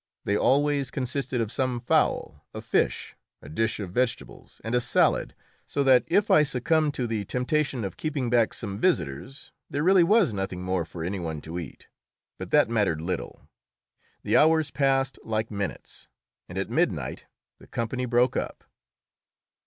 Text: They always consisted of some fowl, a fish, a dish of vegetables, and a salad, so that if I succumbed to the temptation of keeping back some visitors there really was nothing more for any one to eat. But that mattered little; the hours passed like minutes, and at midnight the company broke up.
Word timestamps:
They 0.23 0.35
always 0.35 0.89
consisted 0.89 1.41
of 1.41 1.51
some 1.51 1.79
fowl, 1.79 2.43
a 2.55 2.61
fish, 2.61 3.15
a 3.39 3.47
dish 3.47 3.79
of 3.79 3.91
vegetables, 3.91 4.59
and 4.63 4.73
a 4.73 4.81
salad, 4.81 5.35
so 5.67 5.83
that 5.83 6.05
if 6.07 6.31
I 6.31 6.41
succumbed 6.41 6.95
to 6.95 7.05
the 7.05 7.23
temptation 7.23 7.85
of 7.85 7.97
keeping 7.97 8.27
back 8.27 8.55
some 8.55 8.79
visitors 8.79 9.51
there 9.69 9.83
really 9.83 10.03
was 10.03 10.33
nothing 10.33 10.63
more 10.63 10.85
for 10.85 11.03
any 11.03 11.19
one 11.19 11.39
to 11.41 11.59
eat. 11.59 11.85
But 12.39 12.49
that 12.49 12.67
mattered 12.67 12.99
little; 12.99 13.47
the 14.23 14.37
hours 14.37 14.71
passed 14.71 15.19
like 15.23 15.51
minutes, 15.51 16.09
and 16.49 16.57
at 16.57 16.71
midnight 16.71 17.27
the 17.59 17.67
company 17.67 18.05
broke 18.07 18.35
up. 18.35 18.63